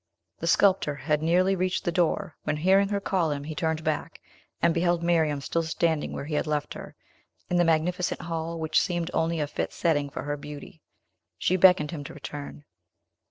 [0.39, 4.19] The sculptor had nearly reached the door, when, hearing her call him, he turned back,
[4.59, 6.95] and beheld Miriam still standing where he had left her,
[7.51, 10.81] in the magnificent hall which seemed only a fit setting for her beauty.
[11.37, 12.63] She beckoned him to return.